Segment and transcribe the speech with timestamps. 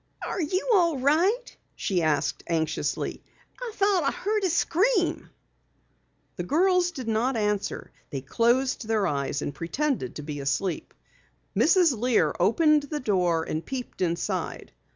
[0.25, 3.21] "Are you all right?" she called anxiously.
[3.61, 5.29] "I thought I heard a scream."
[6.37, 7.91] The girls did not answer.
[8.09, 10.95] They closed their eyes and pretended to be asleep.
[11.55, 11.95] Mrs.
[11.95, 14.71] Lear opened the door and peeped inside.